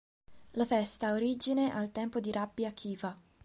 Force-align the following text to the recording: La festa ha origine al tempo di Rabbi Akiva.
La 0.55 0.65
festa 0.65 1.09
ha 1.09 1.13
origine 1.13 1.69
al 1.71 1.91
tempo 1.91 2.19
di 2.19 2.31
Rabbi 2.31 2.65
Akiva. 2.65 3.15